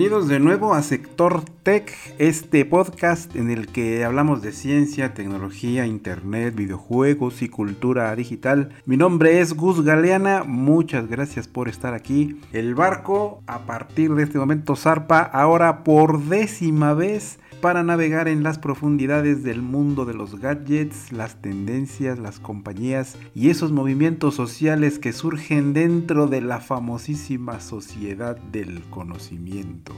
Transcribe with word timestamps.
Bienvenidos 0.00 0.28
de 0.28 0.40
nuevo 0.40 0.72
a 0.72 0.82
Sector 0.82 1.44
Tech, 1.62 1.92
este 2.16 2.64
podcast 2.64 3.36
en 3.36 3.50
el 3.50 3.66
que 3.66 4.02
hablamos 4.02 4.40
de 4.40 4.52
ciencia, 4.52 5.12
tecnología, 5.12 5.84
internet, 5.84 6.54
videojuegos 6.54 7.42
y 7.42 7.50
cultura 7.50 8.16
digital. 8.16 8.70
Mi 8.86 8.96
nombre 8.96 9.40
es 9.40 9.52
Gus 9.52 9.84
Galeana, 9.84 10.42
muchas 10.42 11.06
gracias 11.06 11.48
por 11.48 11.68
estar 11.68 11.92
aquí. 11.92 12.40
El 12.54 12.74
barco 12.74 13.42
a 13.46 13.66
partir 13.66 14.14
de 14.14 14.22
este 14.22 14.38
momento 14.38 14.74
zarpa 14.74 15.20
ahora 15.20 15.84
por 15.84 16.18
décima 16.22 16.94
vez 16.94 17.38
para 17.60 17.82
navegar 17.82 18.28
en 18.28 18.42
las 18.42 18.58
profundidades 18.58 19.42
del 19.42 19.62
mundo 19.62 20.04
de 20.04 20.14
los 20.14 20.40
gadgets, 20.40 21.12
las 21.12 21.40
tendencias, 21.40 22.18
las 22.18 22.40
compañías 22.40 23.16
y 23.34 23.50
esos 23.50 23.72
movimientos 23.72 24.34
sociales 24.34 24.98
que 24.98 25.12
surgen 25.12 25.72
dentro 25.72 26.26
de 26.26 26.40
la 26.40 26.60
famosísima 26.60 27.60
sociedad 27.60 28.36
del 28.36 28.82
conocimiento. 28.90 29.94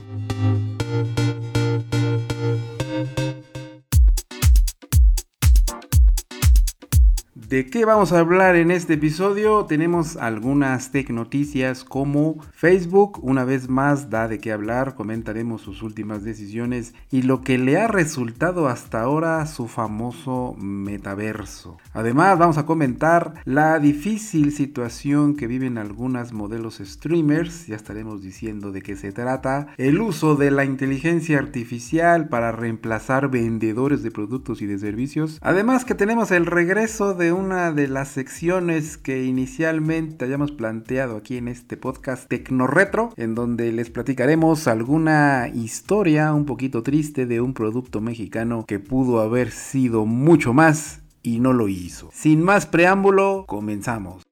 ¿De 7.53 7.67
qué 7.67 7.85
vamos 7.85 8.11
a 8.11 8.17
hablar 8.17 8.55
en 8.55 8.71
este 8.71 8.95
episodio? 8.95 9.65
Tenemos 9.65 10.17
algunas 10.17 10.91
tech 10.91 11.11
noticias 11.11 11.83
como 11.83 12.37
Facebook 12.51 13.19
una 13.21 13.43
vez 13.43 13.69
más 13.69 14.09
da 14.09 14.27
de 14.27 14.39
qué 14.39 14.51
hablar, 14.51 14.95
comentaremos 14.95 15.61
sus 15.61 15.83
últimas 15.83 16.23
decisiones 16.23 16.95
y 17.11 17.21
lo 17.21 17.43
que 17.43 17.59
le 17.59 17.77
ha 17.77 17.87
resultado 17.87 18.67
hasta 18.67 19.01
ahora 19.01 19.45
su 19.45 19.67
famoso 19.67 20.55
metaverso. 20.57 21.77
Además 21.93 22.39
vamos 22.39 22.57
a 22.57 22.65
comentar 22.65 23.35
la 23.45 23.77
difícil 23.77 24.51
situación 24.51 25.35
que 25.35 25.45
viven 25.45 25.77
algunos 25.77 26.33
modelos 26.33 26.81
streamers, 26.83 27.67
ya 27.67 27.75
estaremos 27.75 28.23
diciendo 28.23 28.71
de 28.71 28.81
qué 28.81 28.95
se 28.95 29.11
trata, 29.11 29.67
el 29.77 30.01
uso 30.01 30.35
de 30.35 30.49
la 30.49 30.65
inteligencia 30.65 31.37
artificial 31.37 32.29
para 32.29 32.51
reemplazar 32.51 33.29
vendedores 33.29 34.01
de 34.01 34.09
productos 34.09 34.63
y 34.63 34.65
de 34.65 34.79
servicios, 34.79 35.37
además 35.43 35.85
que 35.85 35.93
tenemos 35.93 36.31
el 36.31 36.47
regreso 36.47 37.13
de 37.13 37.31
un 37.31 37.42
una 37.43 37.73
de 37.73 37.89
las 37.89 38.07
secciones 38.07 38.97
que 38.97 39.25
inicialmente 39.25 40.23
hayamos 40.23 40.53
planteado 40.53 41.17
aquí 41.17 41.35
en 41.35 41.49
este 41.49 41.75
podcast 41.75 42.29
Tecno 42.29 42.67
Retro, 42.67 43.11
en 43.17 43.35
donde 43.35 43.73
les 43.73 43.89
platicaremos 43.89 44.69
alguna 44.69 45.49
historia 45.53 46.33
un 46.33 46.45
poquito 46.45 46.83
triste 46.83 47.25
de 47.25 47.41
un 47.41 47.53
producto 47.53 47.99
mexicano 47.99 48.63
que 48.65 48.79
pudo 48.79 49.19
haber 49.19 49.51
sido 49.51 50.05
mucho 50.05 50.53
más 50.53 51.01
y 51.21 51.41
no 51.41 51.51
lo 51.51 51.67
hizo. 51.67 52.09
Sin 52.13 52.41
más 52.41 52.65
preámbulo, 52.65 53.43
comenzamos. 53.45 54.22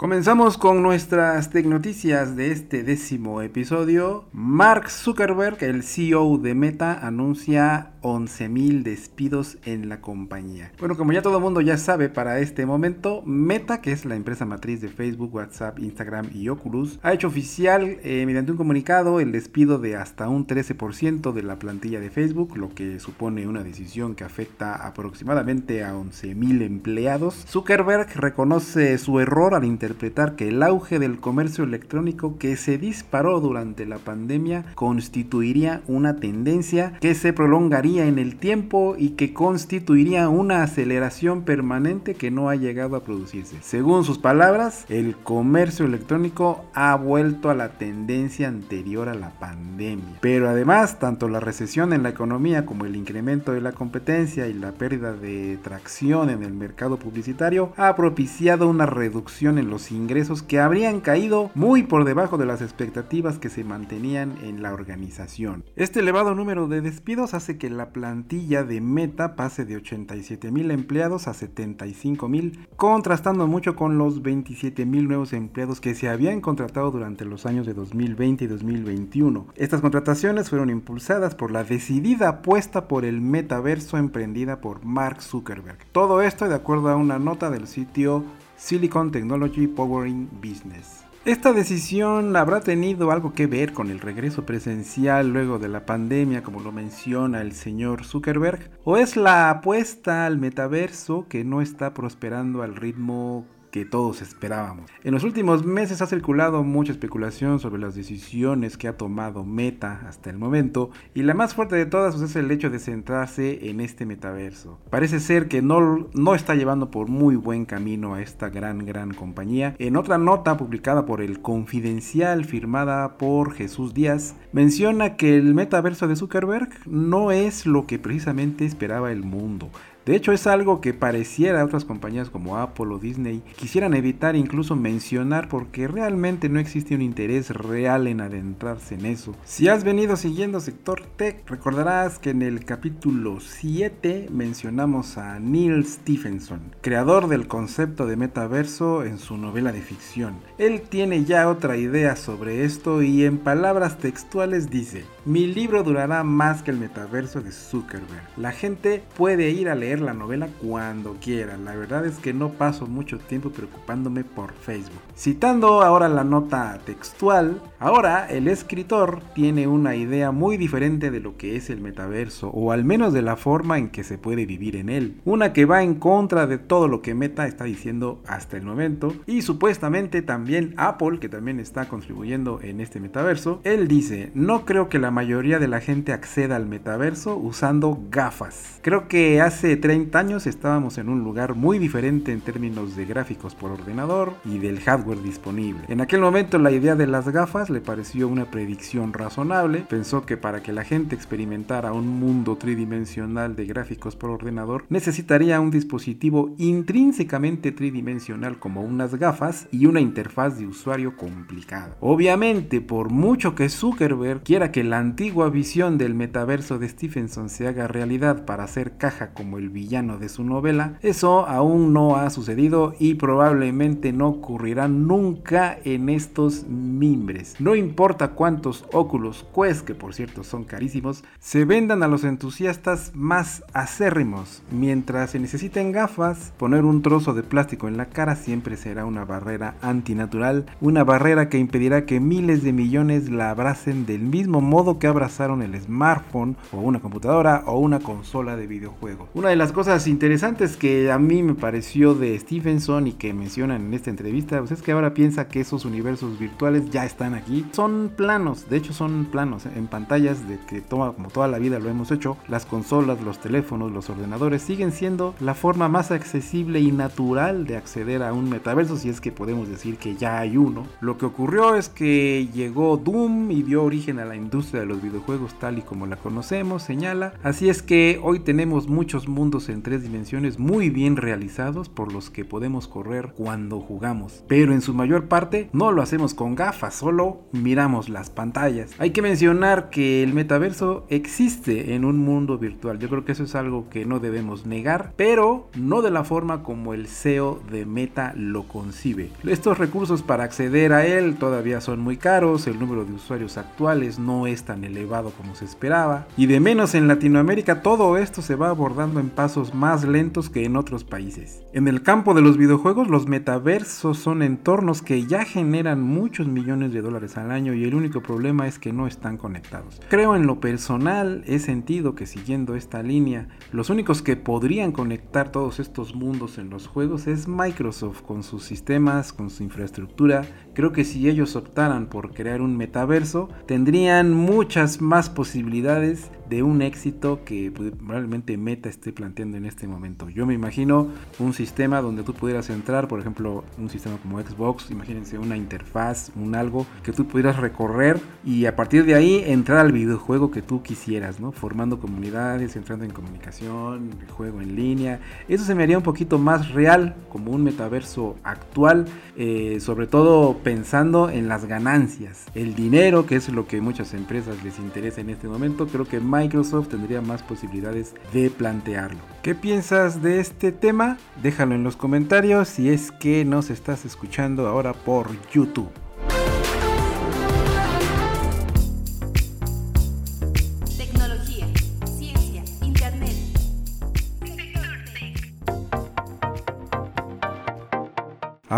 Comenzamos 0.00 0.56
con 0.56 0.82
nuestras 0.82 1.50
tecnoticias 1.50 2.34
de 2.34 2.52
este 2.52 2.82
décimo 2.82 3.42
episodio. 3.42 4.24
Mark 4.32 4.88
Zuckerberg, 4.88 5.62
el 5.62 5.82
CEO 5.82 6.38
de 6.38 6.54
Meta, 6.54 7.06
anuncia 7.06 7.90
11.000 8.02 8.82
despidos 8.82 9.58
en 9.64 9.88
la 9.88 10.00
compañía. 10.00 10.72
Bueno, 10.78 10.96
como 10.96 11.12
ya 11.12 11.22
todo 11.22 11.36
el 11.36 11.42
mundo 11.42 11.60
ya 11.60 11.76
sabe 11.76 12.08
para 12.08 12.38
este 12.38 12.66
momento, 12.66 13.22
Meta, 13.26 13.80
que 13.80 13.92
es 13.92 14.04
la 14.04 14.16
empresa 14.16 14.46
matriz 14.46 14.80
de 14.80 14.88
Facebook, 14.88 15.34
WhatsApp, 15.34 15.78
Instagram 15.78 16.30
y 16.34 16.48
Oculus, 16.48 16.98
ha 17.02 17.12
hecho 17.12 17.28
oficial 17.28 17.98
eh, 18.02 18.24
mediante 18.26 18.52
un 18.52 18.56
comunicado 18.56 19.20
el 19.20 19.32
despido 19.32 19.78
de 19.78 19.96
hasta 19.96 20.28
un 20.28 20.46
13% 20.46 21.32
de 21.32 21.42
la 21.42 21.58
plantilla 21.58 22.00
de 22.00 22.10
Facebook, 22.10 22.56
lo 22.56 22.74
que 22.74 23.00
supone 23.00 23.46
una 23.46 23.62
decisión 23.62 24.14
que 24.14 24.24
afecta 24.24 24.86
aproximadamente 24.86 25.84
a 25.84 25.94
11.000 25.94 26.62
empleados. 26.62 27.44
Zuckerberg 27.48 28.08
reconoce 28.16 28.96
su 28.98 29.20
error 29.20 29.54
al 29.54 29.64
interpretar 29.64 30.36
que 30.36 30.48
el 30.48 30.62
auge 30.62 30.98
del 30.98 31.20
comercio 31.20 31.64
electrónico 31.64 32.38
que 32.38 32.56
se 32.56 32.78
disparó 32.78 33.40
durante 33.40 33.86
la 33.86 33.98
pandemia 33.98 34.64
constituiría 34.74 35.82
una 35.86 36.16
tendencia 36.16 36.94
que 37.00 37.14
se 37.14 37.32
prolongaría 37.32 37.89
en 37.98 38.18
el 38.18 38.36
tiempo 38.36 38.94
y 38.96 39.10
que 39.10 39.34
constituiría 39.34 40.28
una 40.28 40.62
aceleración 40.62 41.42
permanente 41.42 42.14
que 42.14 42.30
no 42.30 42.48
ha 42.48 42.56
llegado 42.56 42.96
a 42.96 43.02
producirse. 43.02 43.56
Según 43.60 44.04
sus 44.04 44.18
palabras, 44.18 44.84
el 44.88 45.16
comercio 45.16 45.86
electrónico 45.86 46.64
ha 46.74 46.94
vuelto 46.94 47.50
a 47.50 47.54
la 47.54 47.70
tendencia 47.70 48.48
anterior 48.48 49.08
a 49.08 49.14
la 49.14 49.30
pandemia. 49.38 50.18
Pero 50.20 50.48
además, 50.48 50.98
tanto 50.98 51.28
la 51.28 51.40
recesión 51.40 51.92
en 51.92 52.02
la 52.02 52.10
economía 52.10 52.66
como 52.66 52.84
el 52.84 52.96
incremento 52.96 53.52
de 53.52 53.60
la 53.60 53.72
competencia 53.72 54.46
y 54.46 54.54
la 54.54 54.72
pérdida 54.72 55.12
de 55.12 55.58
tracción 55.62 56.30
en 56.30 56.42
el 56.42 56.52
mercado 56.52 56.98
publicitario 56.98 57.72
ha 57.76 57.96
propiciado 57.96 58.68
una 58.68 58.86
reducción 58.86 59.58
en 59.58 59.70
los 59.70 59.90
ingresos 59.90 60.42
que 60.42 60.60
habrían 60.60 61.00
caído 61.00 61.50
muy 61.54 61.82
por 61.82 62.04
debajo 62.04 62.38
de 62.38 62.46
las 62.46 62.62
expectativas 62.62 63.38
que 63.38 63.48
se 63.48 63.64
mantenían 63.64 64.36
en 64.42 64.62
la 64.62 64.72
organización. 64.72 65.64
Este 65.76 66.00
elevado 66.00 66.34
número 66.34 66.68
de 66.68 66.80
despidos 66.80 67.34
hace 67.34 67.58
que 67.58 67.70
la 67.70 67.79
plantilla 67.88 68.62
de 68.62 68.80
Meta 68.80 69.34
pase 69.34 69.64
de 69.64 69.76
87 69.76 70.52
mil 70.52 70.70
empleados 70.70 71.26
a 71.26 71.34
75 71.34 72.28
mil, 72.28 72.68
contrastando 72.76 73.46
mucho 73.46 73.74
con 73.74 73.98
los 73.98 74.22
27 74.22 74.84
mil 74.86 75.08
nuevos 75.08 75.32
empleados 75.32 75.80
que 75.80 75.94
se 75.94 76.08
habían 76.08 76.40
contratado 76.40 76.90
durante 76.90 77.24
los 77.24 77.46
años 77.46 77.66
de 77.66 77.74
2020 77.74 78.44
y 78.44 78.46
2021. 78.46 79.46
Estas 79.56 79.80
contrataciones 79.80 80.50
fueron 80.50 80.70
impulsadas 80.70 81.34
por 81.34 81.50
la 81.50 81.64
decidida 81.64 82.28
apuesta 82.28 82.86
por 82.86 83.04
el 83.04 83.20
metaverso 83.20 83.96
emprendida 83.96 84.60
por 84.60 84.84
Mark 84.84 85.22
Zuckerberg. 85.22 85.78
Todo 85.92 86.22
esto 86.22 86.48
de 86.48 86.54
acuerdo 86.54 86.90
a 86.90 86.96
una 86.96 87.18
nota 87.18 87.50
del 87.50 87.66
sitio 87.66 88.24
Silicon 88.56 89.10
Technology 89.10 89.66
Powering 89.66 90.28
Business. 90.42 91.09
¿Esta 91.26 91.52
decisión 91.52 92.34
habrá 92.34 92.60
tenido 92.60 93.10
algo 93.10 93.34
que 93.34 93.46
ver 93.46 93.74
con 93.74 93.90
el 93.90 94.00
regreso 94.00 94.46
presencial 94.46 95.28
luego 95.28 95.58
de 95.58 95.68
la 95.68 95.84
pandemia, 95.84 96.42
como 96.42 96.60
lo 96.60 96.72
menciona 96.72 97.42
el 97.42 97.52
señor 97.52 98.06
Zuckerberg? 98.06 98.70
¿O 98.84 98.96
es 98.96 99.16
la 99.16 99.50
apuesta 99.50 100.24
al 100.24 100.38
metaverso 100.38 101.26
que 101.28 101.44
no 101.44 101.60
está 101.60 101.92
prosperando 101.92 102.62
al 102.62 102.74
ritmo 102.74 103.44
que 103.70 103.84
todos 103.84 104.22
esperábamos. 104.22 104.90
En 105.04 105.12
los 105.12 105.24
últimos 105.24 105.64
meses 105.64 106.02
ha 106.02 106.06
circulado 106.06 106.62
mucha 106.62 106.92
especulación 106.92 107.60
sobre 107.60 107.80
las 107.80 107.94
decisiones 107.94 108.76
que 108.76 108.88
ha 108.88 108.96
tomado 108.96 109.44
Meta 109.44 110.02
hasta 110.08 110.30
el 110.30 110.38
momento 110.38 110.90
y 111.14 111.22
la 111.22 111.34
más 111.34 111.54
fuerte 111.54 111.76
de 111.76 111.86
todas 111.86 112.16
pues, 112.16 112.30
es 112.30 112.36
el 112.36 112.50
hecho 112.50 112.70
de 112.70 112.78
centrarse 112.78 113.70
en 113.70 113.80
este 113.80 114.06
metaverso. 114.06 114.78
Parece 114.90 115.20
ser 115.20 115.48
que 115.48 115.62
no, 115.62 116.08
no 116.12 116.34
está 116.34 116.54
llevando 116.54 116.90
por 116.90 117.08
muy 117.08 117.36
buen 117.36 117.64
camino 117.64 118.14
a 118.14 118.22
esta 118.22 118.48
gran 118.48 118.84
gran 118.84 119.14
compañía. 119.14 119.74
En 119.78 119.96
otra 119.96 120.18
nota 120.18 120.56
publicada 120.56 121.06
por 121.06 121.20
el 121.20 121.40
Confidencial 121.40 122.44
firmada 122.44 123.18
por 123.18 123.52
Jesús 123.52 123.94
Díaz 123.94 124.34
menciona 124.52 125.16
que 125.16 125.36
el 125.36 125.54
metaverso 125.54 126.08
de 126.08 126.16
Zuckerberg 126.16 126.70
no 126.86 127.30
es 127.30 127.66
lo 127.66 127.86
que 127.86 127.98
precisamente 127.98 128.64
esperaba 128.64 129.12
el 129.12 129.22
mundo. 129.22 129.70
De 130.06 130.16
hecho, 130.16 130.32
es 130.32 130.46
algo 130.46 130.80
que 130.80 130.94
pareciera 130.94 131.62
otras 131.62 131.84
compañías 131.84 132.30
como 132.30 132.56
Apple 132.56 132.86
o 132.86 132.98
Disney 132.98 133.42
quisieran 133.56 133.92
evitar 133.92 134.34
incluso 134.34 134.74
mencionar 134.74 135.48
porque 135.48 135.88
realmente 135.88 136.48
no 136.48 136.58
existe 136.58 136.94
un 136.94 137.02
interés 137.02 137.50
real 137.50 138.06
en 138.06 138.22
adentrarse 138.22 138.94
en 138.94 139.04
eso. 139.04 139.36
Si 139.44 139.68
has 139.68 139.84
venido 139.84 140.16
siguiendo 140.16 140.60
sector 140.60 141.02
tech, 141.16 141.48
recordarás 141.48 142.18
que 142.18 142.30
en 142.30 142.40
el 142.40 142.64
capítulo 142.64 143.40
7 143.40 144.28
mencionamos 144.32 145.18
a 145.18 145.38
Neil 145.38 145.84
Stephenson, 145.84 146.74
creador 146.80 147.28
del 147.28 147.46
concepto 147.46 148.06
de 148.06 148.16
metaverso 148.16 149.04
en 149.04 149.18
su 149.18 149.36
novela 149.36 149.70
de 149.70 149.82
ficción. 149.82 150.36
Él 150.56 150.80
tiene 150.80 151.24
ya 151.24 151.48
otra 151.48 151.76
idea 151.76 152.16
sobre 152.16 152.64
esto 152.64 153.02
y 153.02 153.26
en 153.26 153.36
palabras 153.36 153.98
textuales 153.98 154.70
dice, 154.70 155.04
mi 155.26 155.46
libro 155.46 155.82
durará 155.82 156.24
más 156.24 156.62
que 156.62 156.70
el 156.70 156.78
metaverso 156.78 157.42
de 157.42 157.52
Zuckerberg. 157.52 158.22
La 158.38 158.52
gente 158.52 159.02
puede 159.16 159.50
ir 159.50 159.68
a 159.68 159.74
leer 159.74 159.89
la 159.98 160.14
novela 160.14 160.48
cuando 160.62 161.16
quieran. 161.20 161.64
La 161.64 161.74
verdad 161.74 162.06
es 162.06 162.18
que 162.18 162.32
no 162.32 162.50
paso 162.50 162.86
mucho 162.86 163.18
tiempo 163.18 163.50
preocupándome 163.50 164.22
por 164.22 164.52
Facebook. 164.52 165.00
Citando 165.16 165.82
ahora 165.82 166.08
la 166.08 166.22
nota 166.22 166.78
textual, 166.84 167.60
ahora 167.80 168.26
el 168.30 168.46
escritor 168.46 169.20
tiene 169.34 169.66
una 169.66 169.96
idea 169.96 170.30
muy 170.30 170.56
diferente 170.56 171.10
de 171.10 171.18
lo 171.18 171.36
que 171.36 171.56
es 171.56 171.70
el 171.70 171.80
metaverso, 171.80 172.50
o 172.50 172.70
al 172.70 172.84
menos 172.84 173.12
de 173.12 173.22
la 173.22 173.36
forma 173.36 173.78
en 173.78 173.88
que 173.88 174.04
se 174.04 174.18
puede 174.18 174.46
vivir 174.46 174.76
en 174.76 174.88
él. 174.88 175.20
Una 175.24 175.52
que 175.52 175.64
va 175.64 175.82
en 175.82 175.96
contra 175.96 176.46
de 176.46 176.58
todo 176.58 176.86
lo 176.86 177.02
que 177.02 177.14
Meta 177.14 177.46
está 177.46 177.64
diciendo 177.64 178.22
hasta 178.26 178.56
el 178.56 178.62
momento, 178.62 179.12
y 179.26 179.42
supuestamente 179.42 180.22
también 180.22 180.74
Apple, 180.76 181.18
que 181.18 181.28
también 181.28 181.58
está 181.58 181.88
contribuyendo 181.88 182.60
en 182.62 182.80
este 182.80 183.00
metaverso, 183.00 183.60
él 183.64 183.88
dice, 183.88 184.30
no 184.34 184.64
creo 184.64 184.88
que 184.88 184.98
la 184.98 185.10
mayoría 185.10 185.58
de 185.58 185.68
la 185.68 185.80
gente 185.80 186.12
acceda 186.12 186.56
al 186.56 186.66
metaverso 186.66 187.36
usando 187.36 187.98
gafas. 188.10 188.78
Creo 188.82 189.08
que 189.08 189.40
hace 189.40 189.76
30 189.80 190.18
años 190.18 190.46
estábamos 190.46 190.98
en 190.98 191.08
un 191.08 191.24
lugar 191.24 191.54
muy 191.54 191.78
diferente 191.78 192.32
en 192.32 192.40
términos 192.40 192.94
de 192.94 193.04
gráficos 193.04 193.54
por 193.54 193.72
ordenador 193.72 194.34
y 194.44 194.58
del 194.58 194.80
hardware 194.80 195.22
disponible. 195.22 195.82
En 195.88 196.00
aquel 196.00 196.20
momento 196.20 196.58
la 196.58 196.70
idea 196.70 196.94
de 196.94 197.06
las 197.06 197.28
gafas 197.28 197.70
le 197.70 197.80
pareció 197.80 198.28
una 198.28 198.50
predicción 198.50 199.12
razonable, 199.12 199.84
pensó 199.88 200.26
que 200.26 200.36
para 200.36 200.62
que 200.62 200.72
la 200.72 200.84
gente 200.84 201.14
experimentara 201.14 201.92
un 201.92 202.06
mundo 202.06 202.56
tridimensional 202.56 203.56
de 203.56 203.64
gráficos 203.64 204.16
por 204.16 204.30
ordenador 204.30 204.84
necesitaría 204.88 205.60
un 205.60 205.70
dispositivo 205.70 206.54
intrínsecamente 206.58 207.72
tridimensional 207.72 208.58
como 208.58 208.82
unas 208.82 209.14
gafas 209.14 209.66
y 209.72 209.86
una 209.86 210.00
interfaz 210.00 210.58
de 210.58 210.66
usuario 210.66 211.16
complicada. 211.16 211.96
Obviamente, 212.00 212.80
por 212.80 213.10
mucho 213.10 213.54
que 213.54 213.68
Zuckerberg 213.68 214.42
quiera 214.42 214.70
que 214.70 214.84
la 214.84 214.98
antigua 214.98 215.48
visión 215.48 215.96
del 215.98 216.14
metaverso 216.14 216.78
de 216.78 216.88
Stephenson 216.88 217.48
se 217.48 217.66
haga 217.66 217.88
realidad 217.88 218.44
para 218.44 218.64
hacer 218.64 218.98
caja 218.98 219.32
como 219.32 219.58
el 219.58 219.69
villano 219.70 220.18
de 220.18 220.28
su 220.28 220.44
novela, 220.44 220.98
eso 221.02 221.46
aún 221.46 221.92
no 221.92 222.16
ha 222.16 222.30
sucedido 222.30 222.94
y 222.98 223.14
probablemente 223.14 224.12
no 224.12 224.28
ocurrirá 224.28 224.88
nunca 224.88 225.78
en 225.84 226.08
estos 226.08 226.66
mimbres. 226.66 227.56
No 227.58 227.74
importa 227.74 228.28
cuántos 228.28 228.84
óculos 228.92 229.46
Quest, 229.54 229.86
que 229.86 229.94
por 229.94 230.14
cierto 230.14 230.44
son 230.44 230.64
carísimos, 230.64 231.24
se 231.38 231.64
vendan 231.64 232.02
a 232.02 232.08
los 232.08 232.24
entusiastas 232.24 233.12
más 233.14 233.64
acérrimos. 233.72 234.62
Mientras 234.70 235.30
se 235.30 235.38
necesiten 235.38 235.92
gafas, 235.92 236.52
poner 236.56 236.84
un 236.84 237.02
trozo 237.02 237.34
de 237.34 237.42
plástico 237.42 237.88
en 237.88 237.96
la 237.96 238.06
cara 238.06 238.36
siempre 238.36 238.76
será 238.76 239.04
una 239.04 239.24
barrera 239.24 239.76
antinatural, 239.82 240.66
una 240.80 241.04
barrera 241.04 241.48
que 241.48 241.58
impedirá 241.58 242.06
que 242.06 242.20
miles 242.20 242.62
de 242.62 242.72
millones 242.72 243.30
la 243.30 243.50
abracen 243.50 244.06
del 244.06 244.22
mismo 244.22 244.60
modo 244.60 244.98
que 244.98 245.06
abrazaron 245.06 245.62
el 245.62 245.80
smartphone 245.80 246.56
o 246.72 246.78
una 246.78 247.00
computadora 247.00 247.62
o 247.66 247.78
una 247.78 248.00
consola 248.00 248.56
de 248.56 248.66
videojuegos. 248.66 249.28
Una 249.34 249.50
de 249.50 249.56
las 249.60 249.72
cosas 249.72 250.06
interesantes 250.06 250.78
que 250.78 251.12
a 251.12 251.18
mí 251.18 251.42
me 251.42 251.52
pareció 251.52 252.14
de 252.14 252.38
Stephenson 252.38 253.06
y 253.06 253.12
que 253.12 253.34
mencionan 253.34 253.84
en 253.84 253.92
esta 253.92 254.08
entrevista 254.08 254.58
pues 254.58 254.70
es 254.70 254.80
que 254.80 254.92
ahora 254.92 255.12
piensa 255.12 255.48
que 255.48 255.60
esos 255.60 255.84
universos 255.84 256.38
virtuales 256.38 256.88
ya 256.88 257.04
están 257.04 257.34
aquí. 257.34 257.66
Son 257.72 258.10
planos, 258.16 258.70
de 258.70 258.78
hecho 258.78 258.94
son 258.94 259.26
planos 259.26 259.66
en 259.66 259.86
pantallas 259.86 260.48
de 260.48 260.58
que 260.66 260.80
toma 260.80 261.12
como 261.12 261.28
toda 261.28 261.46
la 261.46 261.58
vida 261.58 261.78
lo 261.78 261.90
hemos 261.90 262.10
hecho. 262.10 262.38
Las 262.48 262.64
consolas, 262.64 263.20
los 263.20 263.38
teléfonos, 263.38 263.92
los 263.92 264.08
ordenadores 264.08 264.62
siguen 264.62 264.92
siendo 264.92 265.34
la 265.40 265.52
forma 265.52 265.90
más 265.90 266.10
accesible 266.10 266.80
y 266.80 266.90
natural 266.90 267.66
de 267.66 267.76
acceder 267.76 268.22
a 268.22 268.32
un 268.32 268.48
metaverso 268.48 268.96
si 268.96 269.10
es 269.10 269.20
que 269.20 269.30
podemos 269.30 269.68
decir 269.68 269.98
que 269.98 270.16
ya 270.16 270.38
hay 270.38 270.56
uno. 270.56 270.86
Lo 271.02 271.18
que 271.18 271.26
ocurrió 271.26 271.74
es 271.74 271.90
que 271.90 272.48
llegó 272.54 272.96
Doom 272.96 273.50
y 273.50 273.62
dio 273.62 273.84
origen 273.84 274.20
a 274.20 274.24
la 274.24 274.36
industria 274.36 274.80
de 274.80 274.86
los 274.86 275.02
videojuegos 275.02 275.58
tal 275.58 275.76
y 275.76 275.82
como 275.82 276.06
la 276.06 276.16
conocemos, 276.16 276.82
señala. 276.82 277.34
Así 277.42 277.68
es 277.68 277.82
que 277.82 278.18
hoy 278.22 278.40
tenemos 278.40 278.88
muchos 278.88 279.28
mundos 279.28 279.49
en 279.50 279.82
tres 279.82 280.04
dimensiones 280.04 280.60
muy 280.60 280.90
bien 280.90 281.16
realizados 281.16 281.88
por 281.88 282.12
los 282.12 282.30
que 282.30 282.44
podemos 282.44 282.86
correr 282.86 283.32
cuando 283.36 283.80
jugamos. 283.80 284.44
Pero 284.46 284.72
en 284.72 284.80
su 284.80 284.94
mayor 284.94 285.26
parte 285.26 285.68
no 285.72 285.90
lo 285.90 286.02
hacemos 286.02 286.34
con 286.34 286.54
gafas, 286.54 286.94
solo 286.94 287.40
miramos 287.50 288.08
las 288.08 288.30
pantallas. 288.30 288.92
Hay 288.98 289.10
que 289.10 289.22
mencionar 289.22 289.90
que 289.90 290.22
el 290.22 290.34
metaverso 290.34 291.04
existe 291.08 291.94
en 291.94 292.04
un 292.04 292.18
mundo 292.18 292.58
virtual. 292.58 293.00
Yo 293.00 293.08
creo 293.08 293.24
que 293.24 293.32
eso 293.32 293.42
es 293.42 293.56
algo 293.56 293.88
que 293.90 294.06
no 294.06 294.20
debemos 294.20 294.66
negar, 294.66 295.12
pero 295.16 295.68
no 295.74 296.00
de 296.00 296.12
la 296.12 296.22
forma 296.22 296.62
como 296.62 296.94
el 296.94 297.08
CEO 297.08 297.60
de 297.72 297.86
Meta 297.86 298.32
lo 298.36 298.68
concibe. 298.68 299.30
Estos 299.44 299.78
recursos 299.78 300.22
para 300.22 300.44
acceder 300.44 300.92
a 300.92 301.04
él 301.04 301.36
todavía 301.36 301.80
son 301.80 301.98
muy 301.98 302.16
caros, 302.16 302.68
el 302.68 302.78
número 302.78 303.04
de 303.04 303.14
usuarios 303.14 303.58
actuales 303.58 304.20
no 304.20 304.46
es 304.46 304.62
tan 304.62 304.84
elevado 304.84 305.30
como 305.30 305.56
se 305.56 305.64
esperaba, 305.64 306.28
y 306.36 306.46
de 306.46 306.60
menos 306.60 306.94
en 306.94 307.08
Latinoamérica 307.08 307.82
todo 307.82 308.16
esto 308.16 308.42
se 308.42 308.54
va 308.54 308.68
abordando 308.68 309.18
en 309.18 309.30
pasos 309.40 309.72
más 309.72 310.04
lentos 310.04 310.50
que 310.50 310.66
en 310.66 310.76
otros 310.76 311.02
países. 311.02 311.62
En 311.72 311.88
el 311.88 312.02
campo 312.02 312.34
de 312.34 312.42
los 312.42 312.58
videojuegos, 312.58 313.08
los 313.08 313.26
metaversos 313.26 314.18
son 314.18 314.42
entornos 314.42 315.00
que 315.00 315.24
ya 315.24 315.46
generan 315.46 316.02
muchos 316.02 316.46
millones 316.46 316.92
de 316.92 317.00
dólares 317.00 317.38
al 317.38 317.50
año 317.50 317.72
y 317.72 317.84
el 317.84 317.94
único 317.94 318.20
problema 318.20 318.68
es 318.68 318.78
que 318.78 318.92
no 318.92 319.06
están 319.06 319.38
conectados. 319.38 319.98
Creo 320.10 320.36
en 320.36 320.46
lo 320.46 320.60
personal, 320.60 321.42
he 321.46 321.58
sentido 321.58 322.14
que 322.14 322.26
siguiendo 322.26 322.74
esta 322.74 323.02
línea, 323.02 323.48
los 323.72 323.88
únicos 323.88 324.20
que 324.20 324.36
podrían 324.36 324.92
conectar 324.92 325.50
todos 325.50 325.80
estos 325.80 326.14
mundos 326.14 326.58
en 326.58 326.68
los 326.68 326.86
juegos 326.86 327.26
es 327.26 327.48
Microsoft 327.48 328.20
con 328.20 328.42
sus 328.42 328.64
sistemas, 328.64 329.32
con 329.32 329.48
su 329.48 329.62
infraestructura. 329.62 330.42
Creo 330.80 330.92
que 330.92 331.04
si 331.04 331.28
ellos 331.28 331.56
optaran 331.56 332.06
por 332.06 332.32
crear 332.32 332.62
un 332.62 332.74
metaverso, 332.74 333.50
tendrían 333.66 334.32
muchas 334.32 335.02
más 335.02 335.28
posibilidades 335.28 336.30
de 336.50 336.64
un 336.64 336.82
éxito 336.82 337.44
que 337.44 337.70
probablemente 337.70 338.56
Meta 338.56 338.88
esté 338.88 339.12
planteando 339.12 339.56
en 339.56 339.66
este 339.66 339.86
momento. 339.86 340.28
Yo 340.28 340.46
me 340.46 340.54
imagino 340.54 341.06
un 341.38 341.52
sistema 341.52 342.00
donde 342.02 342.24
tú 342.24 342.34
pudieras 342.34 342.70
entrar, 342.70 343.06
por 343.06 343.20
ejemplo, 343.20 343.62
un 343.78 343.88
sistema 343.88 344.16
como 344.16 344.40
Xbox, 344.40 344.90
imagínense 344.90 345.38
una 345.38 345.56
interfaz, 345.56 346.32
un 346.34 346.56
algo 346.56 346.86
que 347.04 347.12
tú 347.12 347.24
pudieras 347.24 347.56
recorrer 347.58 348.18
y 348.44 348.66
a 348.66 348.74
partir 348.74 349.04
de 349.04 349.14
ahí 349.14 349.44
entrar 349.46 349.78
al 349.78 349.92
videojuego 349.92 350.50
que 350.50 350.60
tú 350.60 350.82
quisieras, 350.82 351.38
¿no? 351.38 351.52
Formando 351.52 352.00
comunidades, 352.00 352.74
entrando 352.74 353.04
en 353.04 353.12
comunicación, 353.12 354.10
juego 354.36 354.60
en 354.60 354.74
línea. 354.74 355.20
Eso 355.46 355.64
se 355.64 355.76
me 355.76 355.84
haría 355.84 355.98
un 355.98 356.02
poquito 356.02 356.38
más 356.38 356.70
real, 356.72 357.14
como 357.28 357.52
un 357.52 357.62
metaverso 357.62 358.34
actual, 358.42 359.04
eh, 359.36 359.78
sobre 359.78 360.08
todo 360.08 360.58
pensando 360.70 361.30
en 361.30 361.48
las 361.48 361.64
ganancias, 361.64 362.44
el 362.54 362.76
dinero, 362.76 363.26
que 363.26 363.34
es 363.34 363.48
lo 363.48 363.66
que 363.66 363.80
muchas 363.80 364.14
empresas 364.14 364.62
les 364.62 364.78
interesa 364.78 365.20
en 365.20 365.30
este 365.30 365.48
momento. 365.48 365.88
Creo 365.88 366.04
que 366.04 366.20
Microsoft 366.20 366.90
tendría 366.90 367.20
más 367.20 367.42
posibilidades 367.42 368.14
de 368.32 368.50
plantearlo. 368.50 369.18
¿Qué 369.42 369.56
piensas 369.56 370.22
de 370.22 370.38
este 370.38 370.70
tema? 370.70 371.18
Déjalo 371.42 371.74
en 371.74 371.82
los 371.82 371.96
comentarios 371.96 372.68
si 372.68 372.88
es 372.88 373.10
que 373.10 373.44
nos 373.44 373.68
estás 373.68 374.04
escuchando 374.04 374.68
ahora 374.68 374.92
por 374.92 375.26
YouTube. 375.50 375.90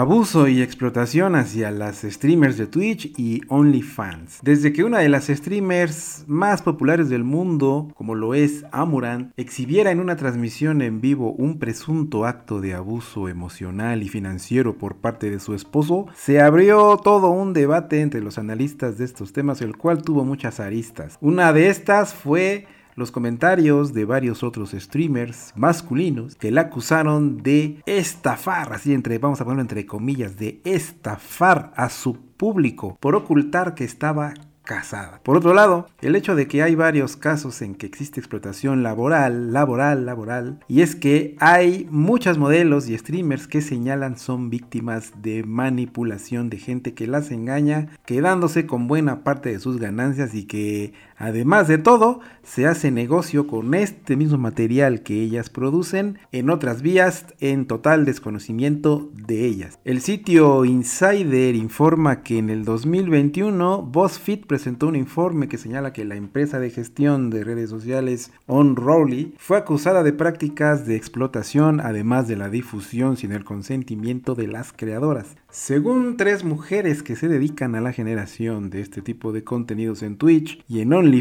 Abuso 0.03 0.49
y 0.49 0.63
explotación 0.63 1.37
hacia 1.37 1.71
las 1.71 2.03
streamers 2.03 2.59
de 2.59 2.67
Twitch 2.67 3.17
y 3.17 3.41
OnlyFans. 3.47 4.41
Desde 4.43 4.73
que 4.73 4.83
una 4.83 4.99
de 4.99 5.09
las 5.09 5.29
streamers 5.29 6.25
más 6.27 6.61
populares 6.61 7.09
del 7.09 7.23
mundo, 7.23 7.87
como 7.95 8.17
lo 8.17 8.35
es 8.35 8.65
Amuran, 8.73 9.33
exhibiera 9.37 9.93
en 9.93 10.01
una 10.01 10.17
transmisión 10.17 10.83
en 10.83 11.01
vivo 11.01 11.31
un 11.31 11.61
presunto 11.61 12.25
acto 12.25 12.61
de 12.61 12.75
abuso 12.75 13.29
emocional 13.29 14.03
y 14.03 14.09
financiero 14.09 14.77
por 14.77 14.97
parte 14.97 15.31
de 15.31 15.39
su 15.39 15.55
esposo, 15.55 16.07
se 16.17 16.41
abrió 16.41 16.97
todo 16.97 17.31
un 17.31 17.53
debate 17.53 18.01
entre 18.01 18.23
los 18.23 18.39
analistas 18.39 18.99
de 18.99 19.05
estos 19.05 19.33
temas, 19.33 19.63
el 19.63 19.77
cual 19.77 20.03
tuvo 20.03 20.25
muchas 20.25 20.59
aristas. 20.59 21.17
Una 21.21 21.53
de 21.53 21.69
estas 21.69 22.13
fue 22.13 22.67
los 22.95 23.11
comentarios 23.11 23.93
de 23.93 24.05
varios 24.05 24.43
otros 24.43 24.73
streamers 24.73 25.53
masculinos 25.57 26.37
que 26.37 26.51
la 26.51 26.63
acusaron 26.63 27.43
de 27.43 27.83
estafar, 27.87 28.73
así 28.73 28.93
entre, 28.93 29.19
vamos 29.19 29.41
a 29.41 29.45
ponerlo 29.45 29.63
entre 29.63 29.87
comillas, 29.87 30.37
de 30.37 30.61
estafar 30.65 31.73
a 31.77 31.89
su 31.89 32.15
público 32.15 32.97
por 33.01 33.15
ocultar 33.15 33.75
que 33.75 33.85
estaba 33.85 34.35
casada. 34.63 35.21
Por 35.23 35.37
otro 35.37 35.55
lado, 35.55 35.89
el 36.01 36.17
hecho 36.17 36.35
de 36.35 36.47
que 36.47 36.63
hay 36.63 36.75
varios 36.75 37.17
casos 37.17 37.63
en 37.63 37.75
que 37.75 37.87
existe 37.87 38.21
explotación 38.21 38.83
laboral, 38.83 39.53
laboral, 39.53 40.07
laboral, 40.07 40.61
y 40.69 40.83
es 40.83 40.95
que 40.95 41.37
hay 41.41 41.87
muchos 41.91 42.39
modelos 42.39 42.89
y 42.89 42.97
streamers 42.97 43.49
que 43.49 43.61
señalan 43.61 44.17
son 44.17 44.51
víctimas 44.51 45.13
de 45.21 45.43
manipulación 45.45 46.49
de 46.49 46.59
gente 46.59 46.95
que 46.95 47.07
las 47.07 47.31
engaña, 47.31 47.89
quedándose 48.07 48.67
con 48.67 48.87
buena 48.87 49.25
parte 49.25 49.51
de 49.51 49.59
sus 49.59 49.79
ganancias 49.79 50.35
y 50.35 50.45
que 50.45 50.93
Además 51.23 51.69
de 51.69 51.79
todo, 51.79 52.19
se 52.43 52.67
hace 52.67 52.91
negocio 52.91 53.47
con 53.47 53.75
este 53.75 54.17
mismo 54.17 54.39
material 54.39 55.05
que 55.05 55.23
ellas 55.23 55.51
producen 55.51 56.19
en 56.33 56.51
otras 56.51 56.83
vías 56.83 57.27
en 57.39 57.67
total 57.67 58.05
desconocimiento 58.05 59.09
de 59.15 59.47
ellas. 59.47 59.79
El 59.85 60.01
sitio 60.01 60.65
Insider 60.65 61.55
informa 61.55 62.25
que 62.25 62.39
en 62.39 62.51
el 62.51 62.65
2021 62.65 63.83
BuzzFeed 63.83 64.47
presentó 64.47 64.89
un 64.89 64.97
informe 64.97 65.47
que 65.47 65.59
señala 65.59 65.93
que 65.93 66.05
la 66.05 66.17
empresa 66.17 66.59
de 66.59 66.71
gestión 66.71 67.31
de 67.31 67.45
redes 67.45 67.71
sociales 67.71 68.33
Unruly 68.49 69.35
fue 69.39 69.59
acusada 69.59 70.03
de 70.03 70.13
prácticas 70.13 70.87
de 70.87 70.97
explotación 70.97 71.79
además 71.79 72.27
de 72.27 72.35
la 72.35 72.49
difusión 72.49 73.17
sin 73.17 73.31
el 73.31 73.45
consentimiento 73.45 74.35
de 74.35 74.49
las 74.49 74.73
creadoras. 74.73 75.37
Según 75.51 76.17
tres 76.17 76.43
mujeres 76.45 77.05
que 77.05 77.15
se 77.15 77.29
dedican 77.29 77.77
a 77.77 77.81
la 77.81 77.93
generación 77.93 78.71
de 78.71 78.81
este 78.81 79.03
tipo 79.03 79.33
de 79.33 79.45
contenidos 79.45 80.03
en 80.03 80.17
Twitch 80.17 80.65
y 80.67 80.81
en 80.81 80.93
OnlyFans 80.93 81.12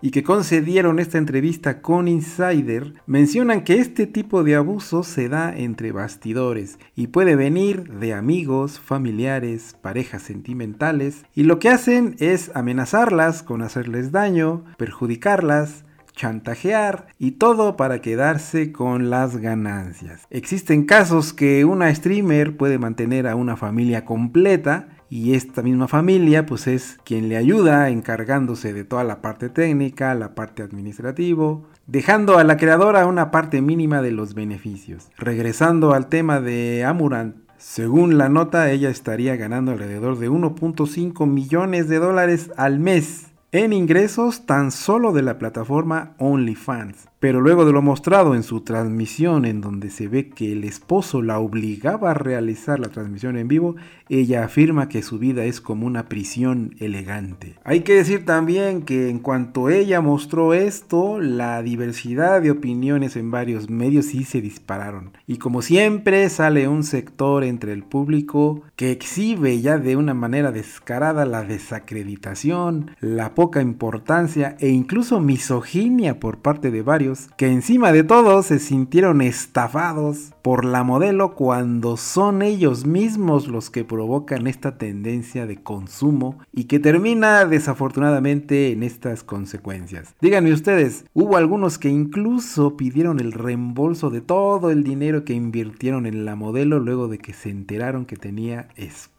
y 0.00 0.10
que 0.10 0.22
concedieron 0.22 0.98
esta 0.98 1.18
entrevista 1.18 1.80
con 1.80 2.08
Insider, 2.08 2.94
mencionan 3.06 3.62
que 3.62 3.74
este 3.74 4.06
tipo 4.06 4.42
de 4.42 4.56
abuso 4.56 5.04
se 5.04 5.28
da 5.28 5.56
entre 5.56 5.92
bastidores 5.92 6.78
y 6.96 7.08
puede 7.08 7.36
venir 7.36 7.88
de 7.88 8.14
amigos, 8.14 8.80
familiares, 8.80 9.76
parejas 9.80 10.22
sentimentales 10.22 11.24
y 11.34 11.44
lo 11.44 11.58
que 11.58 11.68
hacen 11.68 12.16
es 12.18 12.50
amenazarlas 12.54 13.42
con 13.42 13.62
hacerles 13.62 14.10
daño, 14.10 14.64
perjudicarlas, 14.76 15.84
chantajear 16.14 17.06
y 17.18 17.32
todo 17.32 17.76
para 17.76 18.00
quedarse 18.00 18.72
con 18.72 19.10
las 19.10 19.36
ganancias. 19.36 20.26
Existen 20.30 20.84
casos 20.84 21.32
que 21.32 21.64
una 21.64 21.94
streamer 21.94 22.56
puede 22.56 22.78
mantener 22.78 23.26
a 23.26 23.36
una 23.36 23.56
familia 23.56 24.04
completa 24.04 24.88
y 25.12 25.34
esta 25.34 25.60
misma 25.60 25.88
familia 25.88 26.46
pues 26.46 26.66
es 26.66 26.98
quien 27.04 27.28
le 27.28 27.36
ayuda 27.36 27.90
encargándose 27.90 28.72
de 28.72 28.84
toda 28.84 29.04
la 29.04 29.20
parte 29.20 29.50
técnica, 29.50 30.14
la 30.14 30.34
parte 30.34 30.62
administrativo, 30.62 31.66
dejando 31.86 32.38
a 32.38 32.44
la 32.44 32.56
creadora 32.56 33.04
una 33.04 33.30
parte 33.30 33.60
mínima 33.60 34.00
de 34.00 34.10
los 34.10 34.32
beneficios. 34.32 35.10
Regresando 35.18 35.92
al 35.92 36.06
tema 36.08 36.40
de 36.40 36.86
Amurant, 36.86 37.36
según 37.58 38.16
la 38.16 38.30
nota 38.30 38.70
ella 38.70 38.88
estaría 38.88 39.36
ganando 39.36 39.72
alrededor 39.72 40.18
de 40.18 40.30
1.5 40.30 41.26
millones 41.26 41.90
de 41.90 41.98
dólares 41.98 42.50
al 42.56 42.80
mes 42.80 43.26
en 43.52 43.74
ingresos 43.74 44.46
tan 44.46 44.70
solo 44.70 45.12
de 45.12 45.20
la 45.20 45.36
plataforma 45.36 46.14
OnlyFans. 46.20 47.11
Pero 47.22 47.40
luego 47.40 47.64
de 47.64 47.70
lo 47.70 47.82
mostrado 47.82 48.34
en 48.34 48.42
su 48.42 48.62
transmisión 48.62 49.44
en 49.44 49.60
donde 49.60 49.90
se 49.90 50.08
ve 50.08 50.28
que 50.28 50.50
el 50.50 50.64
esposo 50.64 51.22
la 51.22 51.38
obligaba 51.38 52.10
a 52.10 52.14
realizar 52.14 52.80
la 52.80 52.88
transmisión 52.88 53.36
en 53.36 53.46
vivo, 53.46 53.76
ella 54.08 54.44
afirma 54.44 54.88
que 54.88 55.02
su 55.02 55.20
vida 55.20 55.44
es 55.44 55.60
como 55.60 55.86
una 55.86 56.08
prisión 56.08 56.74
elegante. 56.80 57.54
Hay 57.62 57.82
que 57.82 57.94
decir 57.94 58.24
también 58.24 58.82
que 58.82 59.08
en 59.08 59.20
cuanto 59.20 59.70
ella 59.70 60.00
mostró 60.00 60.52
esto, 60.52 61.20
la 61.20 61.62
diversidad 61.62 62.42
de 62.42 62.50
opiniones 62.50 63.14
en 63.14 63.30
varios 63.30 63.70
medios 63.70 64.06
sí 64.06 64.24
se 64.24 64.40
dispararon. 64.40 65.12
Y 65.28 65.36
como 65.36 65.62
siempre 65.62 66.28
sale 66.28 66.66
un 66.66 66.82
sector 66.82 67.44
entre 67.44 67.72
el 67.72 67.84
público 67.84 68.62
que 68.74 68.90
exhibe 68.90 69.60
ya 69.60 69.78
de 69.78 69.94
una 69.94 70.12
manera 70.12 70.50
descarada 70.50 71.24
la 71.24 71.44
desacreditación, 71.44 72.90
la 72.98 73.36
poca 73.36 73.62
importancia 73.62 74.56
e 74.58 74.70
incluso 74.70 75.20
misoginia 75.20 76.18
por 76.18 76.38
parte 76.38 76.72
de 76.72 76.82
varios 76.82 77.11
que 77.36 77.46
encima 77.46 77.92
de 77.92 78.04
todo 78.04 78.42
se 78.42 78.58
sintieron 78.58 79.20
estafados 79.20 80.32
por 80.42 80.64
la 80.64 80.82
modelo 80.82 81.34
cuando 81.34 81.96
son 81.96 82.42
ellos 82.42 82.86
mismos 82.86 83.48
los 83.48 83.70
que 83.70 83.84
provocan 83.84 84.46
esta 84.46 84.76
tendencia 84.76 85.46
de 85.46 85.62
consumo 85.62 86.38
y 86.52 86.64
que 86.64 86.78
termina 86.78 87.44
desafortunadamente 87.44 88.72
en 88.72 88.82
estas 88.82 89.22
consecuencias. 89.22 90.14
Díganme 90.20 90.52
ustedes, 90.52 91.04
hubo 91.14 91.36
algunos 91.36 91.78
que 91.78 91.88
incluso 91.88 92.76
pidieron 92.76 93.20
el 93.20 93.32
reembolso 93.32 94.10
de 94.10 94.20
todo 94.20 94.70
el 94.70 94.82
dinero 94.82 95.24
que 95.24 95.34
invirtieron 95.34 96.06
en 96.06 96.24
la 96.24 96.36
modelo 96.36 96.80
luego 96.80 97.08
de 97.08 97.18
que 97.18 97.32
se 97.32 97.50
enteraron 97.50 98.06
que 98.06 98.16
tenía 98.16 98.68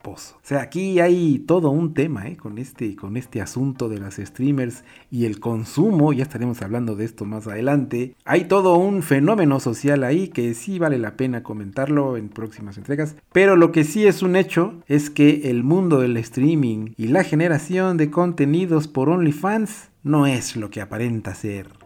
O 0.06 0.18
sea, 0.42 0.62
aquí 0.62 1.00
hay 1.00 1.40
todo 1.40 1.70
un 1.70 1.94
tema 1.94 2.28
¿eh? 2.28 2.36
con, 2.36 2.58
este, 2.58 2.96
con 2.96 3.16
este 3.16 3.42
asunto 3.42 3.88
de 3.88 4.00
las 4.00 4.16
streamers 4.16 4.84
y 5.10 5.26
el 5.26 5.40
consumo, 5.40 6.12
ya 6.12 6.24
estaremos 6.24 6.62
hablando 6.62 6.96
de 6.96 7.06
esto 7.06 7.26
más 7.26 7.48
adelante. 7.48 8.16
Hay 8.26 8.46
todo 8.46 8.76
un 8.76 9.02
fenómeno 9.02 9.60
social 9.60 10.04
ahí 10.04 10.28
que 10.28 10.54
sí 10.54 10.78
vale 10.78 10.98
la 10.98 11.16
pena 11.16 11.42
comentarlo 11.42 12.18
en 12.18 12.30
próximas 12.30 12.78
entregas. 12.78 13.16
Pero 13.32 13.56
lo 13.56 13.72
que 13.72 13.86
sí 13.86 14.06
es 14.06 14.22
un 14.22 14.36
hecho 14.36 14.74
es 14.88 15.10
que 15.10 15.50
el 15.50 15.64
mundo 15.64 16.00
del 16.00 16.18
streaming 16.18 16.94
y 16.98 17.08
la 17.08 17.24
generación 17.24 17.98
de 17.98 18.12
contenidos 18.12 18.88
por 18.88 19.10
OnlyFans 19.10 19.90
no 20.04 20.28
es 20.28 20.58
lo 20.58 20.70
que 20.70 20.82
aparenta 20.82 21.34
ser. 21.34 21.83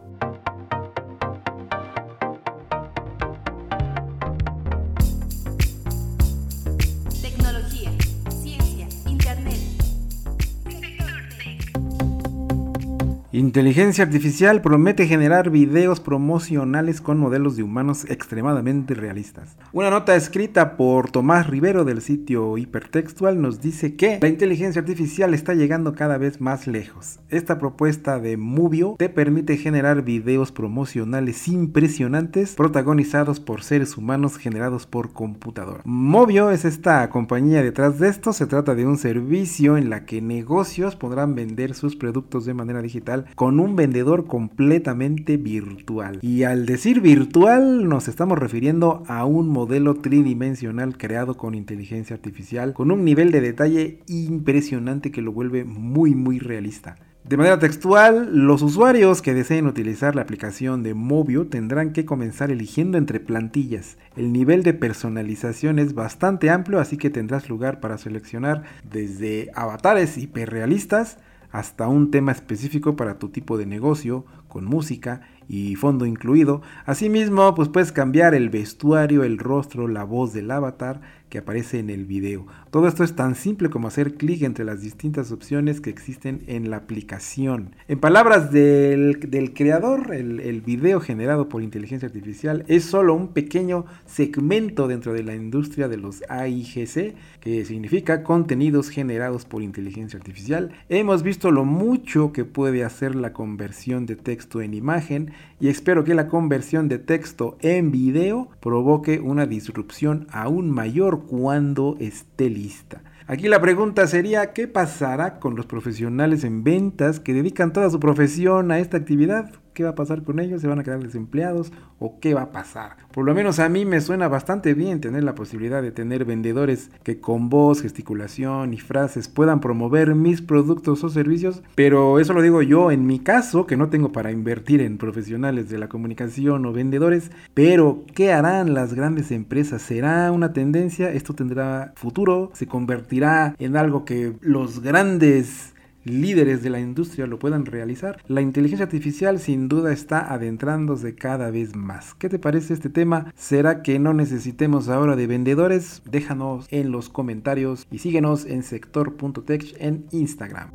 Inteligencia 13.38 14.02
artificial 14.02 14.60
promete 14.62 15.06
generar 15.06 15.50
videos 15.50 16.00
promocionales 16.00 17.00
con 17.00 17.20
modelos 17.20 17.54
de 17.54 17.62
humanos 17.62 18.04
extremadamente 18.10 18.94
realistas. 18.94 19.56
Una 19.72 19.90
nota 19.90 20.16
escrita 20.16 20.76
por 20.76 21.12
Tomás 21.12 21.46
Rivero 21.46 21.84
del 21.84 22.00
sitio 22.00 22.58
Hipertextual 22.58 23.40
nos 23.40 23.60
dice 23.60 23.94
que 23.94 24.18
la 24.20 24.26
inteligencia 24.26 24.80
artificial 24.80 25.34
está 25.34 25.54
llegando 25.54 25.94
cada 25.94 26.18
vez 26.18 26.40
más 26.40 26.66
lejos. 26.66 27.20
Esta 27.28 27.60
propuesta 27.60 28.18
de 28.18 28.36
Movio 28.36 28.96
te 28.98 29.08
permite 29.08 29.56
generar 29.56 30.02
videos 30.02 30.50
promocionales 30.50 31.46
impresionantes 31.46 32.56
protagonizados 32.56 33.38
por 33.38 33.62
seres 33.62 33.96
humanos 33.96 34.36
generados 34.36 34.84
por 34.88 35.12
computadora. 35.12 35.82
Movio 35.84 36.50
es 36.50 36.64
esta 36.64 37.08
compañía 37.08 37.62
detrás 37.62 38.00
de 38.00 38.08
esto. 38.08 38.32
Se 38.32 38.48
trata 38.48 38.74
de 38.74 38.84
un 38.84 38.98
servicio 38.98 39.76
en 39.76 39.90
la 39.90 40.06
que 40.06 40.20
negocios 40.20 40.96
podrán 40.96 41.36
vender 41.36 41.74
sus 41.74 41.94
productos 41.94 42.44
de 42.44 42.54
manera 42.54 42.82
digital 42.82 43.26
con 43.34 43.60
un 43.60 43.76
vendedor 43.76 44.26
completamente 44.26 45.36
virtual. 45.36 46.18
Y 46.22 46.42
al 46.42 46.66
decir 46.66 47.00
virtual 47.00 47.88
nos 47.88 48.08
estamos 48.08 48.38
refiriendo 48.38 49.02
a 49.08 49.24
un 49.24 49.48
modelo 49.48 49.94
tridimensional 49.94 50.96
creado 50.96 51.36
con 51.36 51.54
inteligencia 51.54 52.14
artificial 52.14 52.72
con 52.74 52.90
un 52.90 53.04
nivel 53.04 53.30
de 53.30 53.40
detalle 53.40 53.98
impresionante 54.06 55.10
que 55.10 55.22
lo 55.22 55.32
vuelve 55.32 55.64
muy 55.64 56.14
muy 56.14 56.38
realista. 56.38 56.96
De 57.28 57.36
manera 57.36 57.58
textual, 57.58 58.30
los 58.32 58.62
usuarios 58.62 59.20
que 59.20 59.34
deseen 59.34 59.66
utilizar 59.66 60.14
la 60.14 60.22
aplicación 60.22 60.82
de 60.82 60.94
Movio 60.94 61.46
tendrán 61.46 61.92
que 61.92 62.06
comenzar 62.06 62.50
eligiendo 62.50 62.96
entre 62.96 63.20
plantillas. 63.20 63.98
El 64.16 64.32
nivel 64.32 64.62
de 64.62 64.72
personalización 64.72 65.78
es 65.78 65.92
bastante 65.92 66.48
amplio, 66.48 66.80
así 66.80 66.96
que 66.96 67.10
tendrás 67.10 67.50
lugar 67.50 67.80
para 67.80 67.98
seleccionar 67.98 68.62
desde 68.90 69.50
avatares 69.54 70.16
hiperrealistas 70.16 71.18
hasta 71.50 71.88
un 71.88 72.10
tema 72.10 72.32
específico 72.32 72.96
para 72.96 73.18
tu 73.18 73.28
tipo 73.28 73.56
de 73.58 73.66
negocio, 73.66 74.24
con 74.48 74.64
música 74.64 75.22
y 75.48 75.76
fondo 75.76 76.06
incluido. 76.06 76.62
Asimismo, 76.84 77.54
pues 77.54 77.68
puedes 77.68 77.92
cambiar 77.92 78.34
el 78.34 78.50
vestuario, 78.50 79.24
el 79.24 79.38
rostro, 79.38 79.88
la 79.88 80.04
voz 80.04 80.32
del 80.32 80.50
avatar 80.50 81.00
que 81.28 81.38
aparece 81.38 81.78
en 81.78 81.90
el 81.90 82.04
video. 82.04 82.46
Todo 82.70 82.88
esto 82.88 83.04
es 83.04 83.14
tan 83.14 83.34
simple 83.34 83.70
como 83.70 83.88
hacer 83.88 84.14
clic 84.14 84.42
entre 84.42 84.64
las 84.64 84.80
distintas 84.80 85.32
opciones 85.32 85.80
que 85.80 85.90
existen 85.90 86.42
en 86.46 86.70
la 86.70 86.78
aplicación. 86.78 87.74
En 87.88 87.98
palabras 87.98 88.52
del, 88.52 89.18
creador, 89.54 90.14
el, 90.14 90.40
el, 90.40 90.60
video 90.60 91.00
generado 91.00 91.48
por 91.48 91.62
inteligencia 91.62 92.06
artificial 92.06 92.64
es 92.68 92.84
solo 92.84 93.14
un 93.14 93.28
pequeño 93.28 93.86
segmento 94.06 94.88
dentro 94.88 95.12
de 95.12 95.22
la 95.22 95.34
industria 95.34 95.88
de 95.88 95.96
los 95.96 96.22
AIGC, 96.28 97.14
que 97.40 97.64
significa 97.64 98.22
contenidos 98.22 98.90
generados 98.90 99.44
por 99.44 99.62
inteligencia 99.62 100.18
artificial. 100.18 100.72
Hemos 100.88 101.22
visto 101.22 101.50
lo 101.50 101.64
mucho 101.64 102.32
que 102.32 102.44
puede 102.44 102.84
hacer 102.84 103.14
la 103.14 103.32
conversión 103.32 104.06
de 104.06 104.16
texto 104.16 104.60
en 104.60 104.74
imagen 104.74 105.32
y 105.60 105.68
espero 105.68 106.04
que 106.04 106.14
la 106.14 106.28
conversión 106.28 106.88
de 106.88 106.98
texto 106.98 107.56
en 107.60 107.90
video 107.90 108.48
provoque 108.60 109.20
una 109.20 109.46
disrupción 109.46 110.26
aún 110.30 110.70
mayor 110.70 111.17
cuando 111.26 111.96
esté 112.00 112.50
lista. 112.50 113.02
Aquí 113.26 113.48
la 113.48 113.60
pregunta 113.60 114.06
sería, 114.06 114.52
¿qué 114.54 114.66
pasará 114.68 115.38
con 115.38 115.54
los 115.54 115.66
profesionales 115.66 116.44
en 116.44 116.64
ventas 116.64 117.20
que 117.20 117.34
dedican 117.34 117.72
toda 117.72 117.90
su 117.90 118.00
profesión 118.00 118.70
a 118.70 118.78
esta 118.78 118.96
actividad? 118.96 119.52
¿Qué 119.78 119.84
va 119.84 119.90
a 119.90 119.94
pasar 119.94 120.24
con 120.24 120.40
ellos? 120.40 120.60
¿Se 120.60 120.66
van 120.66 120.80
a 120.80 120.82
quedar 120.82 121.00
desempleados? 121.00 121.72
¿O 122.00 122.18
qué 122.18 122.34
va 122.34 122.42
a 122.42 122.50
pasar? 122.50 122.96
Por 123.12 123.24
lo 123.24 123.32
menos 123.32 123.60
a 123.60 123.68
mí 123.68 123.84
me 123.84 124.00
suena 124.00 124.26
bastante 124.26 124.74
bien 124.74 125.00
tener 125.00 125.22
la 125.22 125.36
posibilidad 125.36 125.80
de 125.82 125.92
tener 125.92 126.24
vendedores 126.24 126.90
que 127.04 127.20
con 127.20 127.48
voz, 127.48 127.80
gesticulación 127.80 128.74
y 128.74 128.78
frases 128.78 129.28
puedan 129.28 129.60
promover 129.60 130.16
mis 130.16 130.42
productos 130.42 131.04
o 131.04 131.08
servicios, 131.10 131.62
pero 131.76 132.18
eso 132.18 132.32
lo 132.32 132.42
digo 132.42 132.60
yo 132.60 132.90
en 132.90 133.06
mi 133.06 133.20
caso, 133.20 133.68
que 133.68 133.76
no 133.76 133.88
tengo 133.88 134.10
para 134.10 134.32
invertir 134.32 134.80
en 134.80 134.98
profesionales 134.98 135.68
de 135.68 135.78
la 135.78 135.88
comunicación 135.88 136.66
o 136.66 136.72
vendedores, 136.72 137.30
pero 137.54 138.02
¿qué 138.16 138.32
harán 138.32 138.74
las 138.74 138.94
grandes 138.94 139.30
empresas? 139.30 139.80
¿Será 139.80 140.32
una 140.32 140.52
tendencia? 140.52 141.12
¿Esto 141.12 141.34
tendrá 141.34 141.92
futuro? 141.94 142.50
¿Se 142.52 142.66
convertirá 142.66 143.54
en 143.60 143.76
algo 143.76 144.04
que 144.04 144.32
los 144.40 144.80
grandes 144.82 145.72
líderes 146.08 146.62
de 146.62 146.70
la 146.70 146.80
industria 146.80 147.26
lo 147.26 147.38
puedan 147.38 147.66
realizar, 147.66 148.22
la 148.26 148.40
inteligencia 148.40 148.84
artificial 148.84 149.38
sin 149.38 149.68
duda 149.68 149.92
está 149.92 150.32
adentrándose 150.32 151.14
cada 151.14 151.50
vez 151.50 151.76
más. 151.76 152.14
¿Qué 152.14 152.28
te 152.28 152.38
parece 152.38 152.74
este 152.74 152.90
tema? 152.90 153.32
¿Será 153.36 153.82
que 153.82 153.98
no 153.98 154.14
necesitemos 154.14 154.88
ahora 154.88 155.16
de 155.16 155.26
vendedores? 155.26 156.02
Déjanos 156.10 156.66
en 156.70 156.90
los 156.90 157.08
comentarios 157.08 157.86
y 157.90 157.98
síguenos 157.98 158.44
en 158.44 158.62
sector.tech 158.62 159.76
en 159.78 160.06
Instagram. 160.10 160.70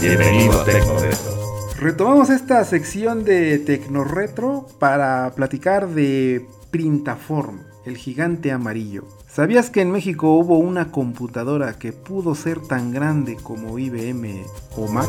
Bienvenido 0.00 0.60
a 0.60 0.64
Retomamos 1.82 2.30
esta 2.30 2.64
sección 2.64 3.24
de 3.24 3.58
Tecnoretro 3.58 4.68
para 4.78 5.32
platicar 5.34 5.88
de 5.88 6.46
Printaform, 6.70 7.58
el 7.84 7.96
gigante 7.96 8.52
amarillo. 8.52 9.04
¿Sabías 9.26 9.70
que 9.70 9.80
en 9.80 9.90
México 9.90 10.34
hubo 10.34 10.58
una 10.58 10.90
computadora 10.90 11.78
que 11.78 11.92
pudo 11.92 12.34
ser 12.34 12.60
tan 12.60 12.92
grande 12.92 13.36
como 13.42 13.78
IBM 13.78 14.44
o 14.76 14.88
Mac? 14.88 15.08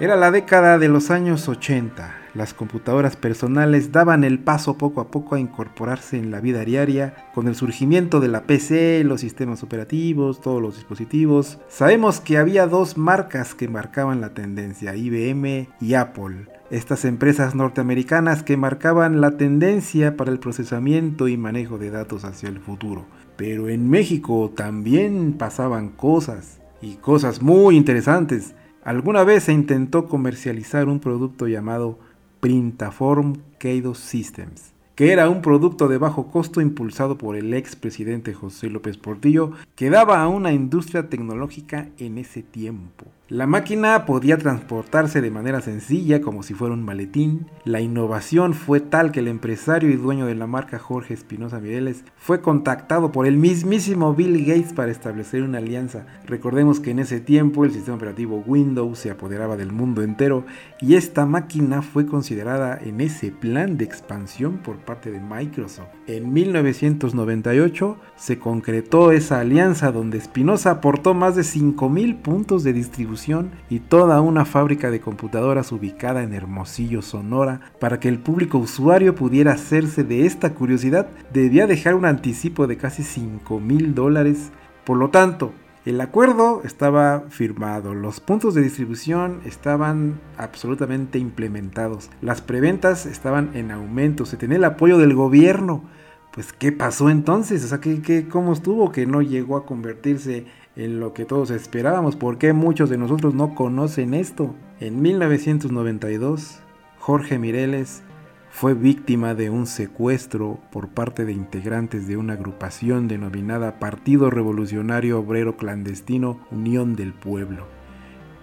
Era 0.00 0.16
la 0.16 0.30
década 0.30 0.78
de 0.78 0.88
los 0.88 1.10
años 1.10 1.48
80. 1.48 2.20
las 2.34 2.52
computadoras 2.52 3.14
personales 3.14 3.92
daban 3.92 4.24
el 4.24 4.40
paso 4.40 4.76
poco 4.76 5.00
a 5.00 5.08
poco 5.08 5.36
a 5.36 5.38
incorporarse 5.38 6.18
en 6.18 6.32
la 6.32 6.40
vida 6.40 6.64
diaria 6.64 7.14
con 7.32 7.46
el 7.46 7.54
surgimiento 7.54 8.18
de 8.18 8.26
la 8.26 8.42
PC, 8.42 9.04
los 9.04 9.20
sistemas 9.20 9.62
operativos, 9.62 10.40
todos 10.40 10.60
los 10.60 10.74
dispositivos. 10.74 11.58
Sabemos 11.68 12.20
que 12.20 12.38
había 12.38 12.66
dos 12.66 12.98
marcas 12.98 13.54
que 13.54 13.68
marcaban 13.68 14.20
la 14.20 14.34
tendencia, 14.34 14.96
IBM 14.96 15.68
y 15.80 15.94
Apple. 15.94 16.48
Estas 16.74 17.04
empresas 17.04 17.54
norteamericanas 17.54 18.42
que 18.42 18.56
marcaban 18.56 19.20
la 19.20 19.36
tendencia 19.36 20.16
para 20.16 20.32
el 20.32 20.40
procesamiento 20.40 21.28
y 21.28 21.36
manejo 21.36 21.78
de 21.78 21.90
datos 21.90 22.24
hacia 22.24 22.48
el 22.48 22.58
futuro. 22.58 23.04
Pero 23.36 23.68
en 23.68 23.88
México 23.88 24.52
también 24.56 25.34
pasaban 25.34 25.90
cosas, 25.90 26.58
y 26.82 26.96
cosas 26.96 27.40
muy 27.42 27.76
interesantes. 27.76 28.56
Alguna 28.82 29.22
vez 29.22 29.44
se 29.44 29.52
intentó 29.52 30.08
comercializar 30.08 30.88
un 30.88 30.98
producto 30.98 31.46
llamado 31.46 32.00
Printaform 32.40 33.34
Keido 33.60 33.94
Systems, 33.94 34.72
que 34.96 35.12
era 35.12 35.30
un 35.30 35.42
producto 35.42 35.86
de 35.86 35.98
bajo 35.98 36.26
costo 36.26 36.60
impulsado 36.60 37.16
por 37.16 37.36
el 37.36 37.54
ex 37.54 37.76
presidente 37.76 38.34
José 38.34 38.68
López 38.68 38.96
Portillo, 38.96 39.52
que 39.76 39.90
daba 39.90 40.20
a 40.20 40.26
una 40.26 40.52
industria 40.52 41.08
tecnológica 41.08 41.90
en 41.98 42.18
ese 42.18 42.42
tiempo. 42.42 43.06
La 43.34 43.48
máquina 43.48 44.06
podía 44.06 44.38
transportarse 44.38 45.20
de 45.20 45.32
manera 45.32 45.60
sencilla 45.60 46.20
como 46.20 46.44
si 46.44 46.54
fuera 46.54 46.72
un 46.72 46.84
maletín. 46.84 47.48
La 47.64 47.80
innovación 47.80 48.54
fue 48.54 48.78
tal 48.78 49.10
que 49.10 49.18
el 49.18 49.26
empresario 49.26 49.90
y 49.90 49.96
dueño 49.96 50.26
de 50.26 50.36
la 50.36 50.46
marca 50.46 50.78
Jorge 50.78 51.14
Espinosa 51.14 51.58
Mireles 51.58 52.04
fue 52.16 52.40
contactado 52.40 53.10
por 53.10 53.26
el 53.26 53.36
mismísimo 53.36 54.14
Bill 54.14 54.46
Gates 54.46 54.72
para 54.72 54.92
establecer 54.92 55.42
una 55.42 55.58
alianza. 55.58 56.06
Recordemos 56.26 56.78
que 56.78 56.92
en 56.92 57.00
ese 57.00 57.18
tiempo 57.18 57.64
el 57.64 57.72
sistema 57.72 57.96
operativo 57.96 58.44
Windows 58.46 59.00
se 59.00 59.10
apoderaba 59.10 59.56
del 59.56 59.72
mundo 59.72 60.02
entero 60.02 60.44
y 60.80 60.94
esta 60.94 61.26
máquina 61.26 61.82
fue 61.82 62.06
considerada 62.06 62.78
en 62.80 63.00
ese 63.00 63.32
plan 63.32 63.76
de 63.76 63.84
expansión 63.84 64.58
por 64.58 64.76
parte 64.76 65.10
de 65.10 65.18
Microsoft. 65.18 65.88
En 66.06 66.32
1998 66.32 67.96
se 68.14 68.38
concretó 68.38 69.10
esa 69.10 69.40
alianza 69.40 69.90
donde 69.90 70.18
Espinosa 70.18 70.70
aportó 70.70 71.14
más 71.14 71.34
de 71.34 71.42
5.000 71.42 72.22
puntos 72.22 72.62
de 72.62 72.72
distribución 72.72 73.23
y 73.70 73.78
toda 73.78 74.20
una 74.20 74.44
fábrica 74.44 74.90
de 74.90 75.00
computadoras 75.00 75.72
ubicada 75.72 76.22
en 76.22 76.34
Hermosillo, 76.34 77.00
Sonora, 77.00 77.60
para 77.80 77.98
que 77.98 78.08
el 78.08 78.18
público 78.18 78.58
usuario 78.58 79.14
pudiera 79.14 79.52
hacerse 79.52 80.04
de 80.04 80.26
esta 80.26 80.52
curiosidad, 80.52 81.06
debía 81.32 81.66
dejar 81.66 81.94
un 81.94 82.04
anticipo 82.04 82.66
de 82.66 82.76
casi 82.76 83.02
5 83.02 83.60
mil 83.60 83.94
dólares. 83.94 84.50
Por 84.84 84.98
lo 84.98 85.08
tanto, 85.08 85.52
el 85.86 86.00
acuerdo 86.02 86.60
estaba 86.64 87.24
firmado, 87.30 87.94
los 87.94 88.20
puntos 88.20 88.54
de 88.54 88.62
distribución 88.62 89.40
estaban 89.46 90.20
absolutamente 90.36 91.18
implementados, 91.18 92.10
las 92.20 92.42
preventas 92.42 93.06
estaban 93.06 93.50
en 93.54 93.70
aumento, 93.70 94.26
se 94.26 94.36
tenía 94.36 94.58
el 94.58 94.64
apoyo 94.64 94.98
del 94.98 95.14
gobierno. 95.14 95.84
Pues, 96.32 96.52
¿qué 96.52 96.72
pasó 96.72 97.10
entonces? 97.10 97.64
O 97.64 97.68
sea, 97.68 97.80
¿qué, 97.80 98.02
qué, 98.02 98.28
¿cómo 98.28 98.52
estuvo 98.52 98.90
que 98.90 99.06
no 99.06 99.22
llegó 99.22 99.56
a 99.56 99.64
convertirse 99.64 100.46
en 100.76 101.00
lo 101.00 101.12
que 101.14 101.24
todos 101.24 101.50
esperábamos. 101.50 102.16
¿Por 102.16 102.38
qué 102.38 102.52
muchos 102.52 102.90
de 102.90 102.98
nosotros 102.98 103.34
no 103.34 103.54
conocen 103.54 104.14
esto? 104.14 104.54
En 104.80 105.02
1992, 105.02 106.60
Jorge 106.98 107.38
Mireles 107.38 108.02
fue 108.50 108.74
víctima 108.74 109.34
de 109.34 109.50
un 109.50 109.66
secuestro 109.66 110.58
por 110.70 110.88
parte 110.88 111.24
de 111.24 111.32
integrantes 111.32 112.06
de 112.06 112.16
una 112.16 112.34
agrupación 112.34 113.08
denominada 113.08 113.78
Partido 113.78 114.30
Revolucionario 114.30 115.18
Obrero 115.18 115.56
Clandestino 115.56 116.40
Unión 116.50 116.94
del 116.94 117.12
Pueblo, 117.12 117.66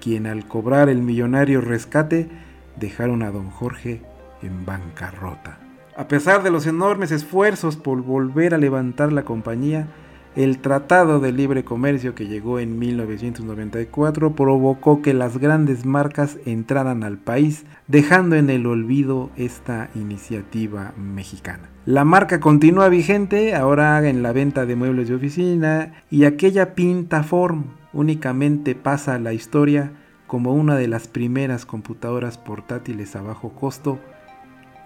quien 0.02 0.28
al 0.28 0.48
cobrar 0.48 0.90
el 0.90 1.02
millonario 1.02 1.62
rescate 1.62 2.30
dejaron 2.78 3.24
a 3.24 3.32
don 3.32 3.50
Jorge 3.50 4.02
en 4.42 4.66
bancarrota. 4.66 5.60
A 5.96 6.08
pesar 6.08 6.44
de 6.44 6.52
los 6.52 6.68
enormes 6.68 7.12
esfuerzos 7.12 7.78
por 7.78 8.02
volver 8.02 8.54
a 8.54 8.58
levantar 8.58 9.12
la 9.12 9.24
compañía, 9.24 9.88
el 10.36 10.60
Tratado 10.60 11.20
de 11.20 11.32
Libre 11.32 11.64
Comercio 11.64 12.16
que 12.16 12.28
llegó 12.28 12.60
en 12.60 12.80
1994 12.80 14.34
provocó 14.36 15.02
que 15.02 15.14
las 15.14 15.38
grandes 15.38 15.86
marcas 15.86 16.38
entraran 16.46 17.04
al 17.04 17.18
país, 17.18 17.66
dejando 17.88 18.36
en 18.38 18.50
el 18.50 18.66
olvido 18.66 19.30
esta 19.36 19.90
iniciativa 19.94 20.94
mexicana. 20.98 21.70
La 21.86 22.06
marca 22.06 22.40
continúa 22.40 22.88
vigente 22.90 23.56
ahora 23.56 24.08
en 24.08 24.24
la 24.24 24.32
venta 24.32 24.66
de 24.66 24.76
muebles 24.76 25.10
de 25.10 25.16
oficina 25.16 25.94
y 26.10 26.24
aquella 26.24 26.76
Pintaform 26.76 27.66
únicamente 27.92 28.76
pasa 28.76 29.16
a 29.16 29.20
la 29.20 29.34
historia 29.34 29.92
como 30.28 30.54
una 30.54 30.76
de 30.76 30.88
las 30.88 31.08
primeras 31.10 31.66
computadoras 31.66 32.38
portátiles 32.38 33.18
a 33.18 33.22
bajo 33.22 33.50
costo 33.50 34.00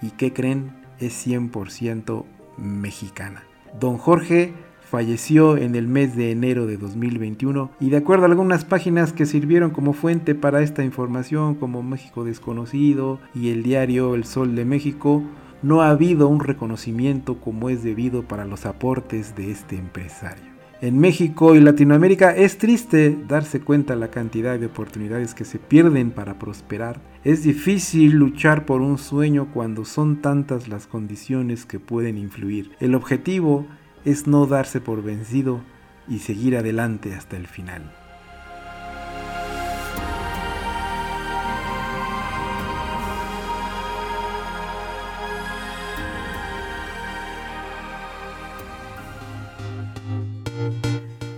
y 0.02 0.12
que 0.12 0.34
creen 0.34 0.72
es 1.00 1.28
100% 1.28 2.26
mexicana. 2.58 3.44
Don 3.80 3.98
Jorge 3.98 4.54
falleció 4.86 5.58
en 5.58 5.76
el 5.76 5.88
mes 5.88 6.16
de 6.16 6.32
enero 6.32 6.66
de 6.68 6.78
2021 6.78 7.72
y 7.80 7.90
de 7.90 7.98
acuerdo 7.98 8.26
a 8.26 8.28
algunas 8.28 8.66
páginas 8.66 9.14
que 9.14 9.26
sirvieron 9.26 9.72
como 9.72 9.94
fuente 9.94 10.36
para 10.36 10.62
esta 10.62 10.84
información 10.84 11.56
como 11.56 11.84
México 11.84 12.24
Desconocido 12.24 13.20
y 13.34 13.50
el 13.50 13.64
diario 13.64 14.16
El 14.16 14.24
Sol 14.26 14.56
de 14.56 14.66
México, 14.66 15.24
no 15.62 15.82
ha 15.82 15.90
habido 15.90 16.28
un 16.28 16.40
reconocimiento 16.40 17.40
como 17.42 17.70
es 17.70 17.84
debido 17.84 18.24
para 18.24 18.46
los 18.46 18.66
aportes 18.66 19.36
de 19.36 19.52
este 19.52 19.76
empresario. 19.76 20.56
En 20.82 21.00
México 21.00 21.56
y 21.56 21.62
Latinoamérica 21.62 22.36
es 22.36 22.58
triste 22.58 23.18
darse 23.28 23.62
cuenta 23.62 23.96
la 23.96 24.12
cantidad 24.12 24.60
de 24.60 24.68
oportunidades 24.68 25.34
que 25.34 25.46
se 25.46 25.58
pierden 25.58 26.12
para 26.12 26.38
prosperar. 26.38 27.00
Es 27.24 27.44
difícil 27.44 28.12
luchar 28.12 28.66
por 28.66 28.82
un 28.82 28.98
sueño 28.98 29.48
cuando 29.54 29.86
son 29.86 30.22
tantas 30.22 30.68
las 30.68 30.86
condiciones 30.86 31.66
que 31.66 31.80
pueden 31.80 32.18
influir. 32.18 32.72
El 32.80 32.94
objetivo 32.94 33.66
es 34.06 34.28
no 34.28 34.46
darse 34.46 34.80
por 34.80 35.04
vencido 35.04 35.62
y 36.08 36.20
seguir 36.20 36.56
adelante 36.56 37.14
hasta 37.16 37.36
el 37.36 37.48
final. 37.48 37.92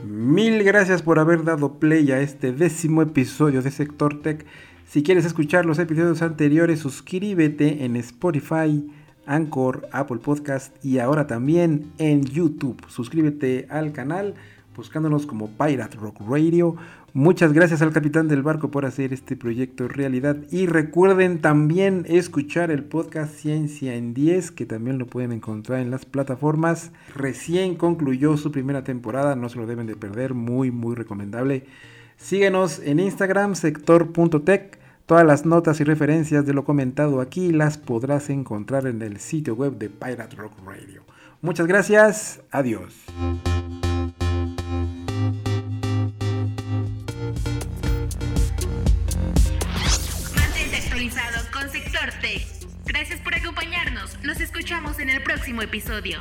Mil 0.05 0.63
gracias 0.63 1.01
por 1.01 1.17
haber 1.19 1.43
dado 1.45 1.79
play 1.79 2.11
a 2.11 2.19
este 2.19 2.51
décimo 2.51 3.01
episodio 3.01 3.61
de 3.61 3.71
Sector 3.71 4.21
Tech. 4.21 4.45
Si 4.85 5.01
quieres 5.01 5.25
escuchar 5.25 5.65
los 5.65 5.79
episodios 5.79 6.21
anteriores, 6.21 6.79
suscríbete 6.79 7.85
en 7.85 7.95
Spotify, 7.95 8.87
Anchor, 9.27 9.87
Apple 9.91 10.17
Podcast 10.17 10.73
y 10.83 10.99
ahora 10.99 11.27
también 11.27 11.91
en 11.97 12.23
YouTube. 12.23 12.81
Suscríbete 12.87 13.67
al 13.69 13.91
canal 13.91 14.33
buscándonos 14.77 15.25
como 15.25 15.49
Pirate 15.49 15.97
Rock 15.97 16.21
Radio. 16.29 16.75
Muchas 17.13 17.51
gracias 17.51 17.81
al 17.81 17.91
capitán 17.91 18.27
del 18.27 18.43
barco 18.43 18.69
por 18.69 18.85
hacer 18.85 19.11
este 19.11 19.35
proyecto 19.35 19.87
realidad. 19.87 20.37
Y 20.51 20.67
recuerden 20.67 21.39
también 21.39 22.05
escuchar 22.07 22.69
el 22.69 22.83
podcast 22.83 23.33
Ciencia 23.33 23.95
en 23.95 24.13
10, 24.13 24.51
que 24.51 24.67
también 24.67 24.99
lo 24.99 25.07
pueden 25.07 25.31
encontrar 25.31 25.79
en 25.79 25.89
las 25.89 26.05
plataformas. 26.05 26.91
Recién 27.15 27.75
concluyó 27.75 28.37
su 28.37 28.51
primera 28.51 28.83
temporada, 28.83 29.35
no 29.35 29.49
se 29.49 29.57
lo 29.57 29.65
deben 29.65 29.87
de 29.87 29.95
perder, 29.95 30.35
muy, 30.35 30.69
muy 30.69 30.95
recomendable. 30.95 31.65
Síguenos 32.17 32.79
en 32.79 32.99
Instagram, 32.99 33.55
sector.tech 33.55 34.77
Todas 35.07 35.25
las 35.25 35.45
notas 35.45 35.79
y 35.79 35.85
referencias 35.85 36.45
de 36.45 36.53
lo 36.53 36.65
comentado 36.65 37.21
aquí 37.21 37.53
las 37.53 37.77
podrás 37.77 38.29
encontrar 38.29 38.87
en 38.87 39.01
el 39.01 39.21
sitio 39.21 39.55
web 39.55 39.77
de 39.77 39.89
Pirate 39.89 40.35
Rock 40.35 40.51
Radio. 40.65 41.01
Muchas 41.41 41.65
gracias, 41.65 42.41
adiós. 42.51 42.93
Mantente 50.35 50.75
actualizado 50.75 51.37
con 51.53 51.69
Sector 51.69 52.09
Tech. 52.19 52.45
Gracias 52.85 53.21
por 53.21 53.33
acompañarnos. 53.33 54.21
Nos 54.23 54.41
escuchamos 54.41 54.99
en 54.99 55.09
el 55.09 55.23
próximo 55.23 55.61
episodio. 55.61 56.19